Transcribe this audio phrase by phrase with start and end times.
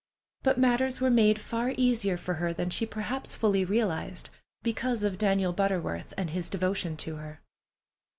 [0.41, 4.31] But matters were made far easier for her than she perhaps fully realized,
[4.63, 7.39] because of Daniel Butterworth and his devotion to her.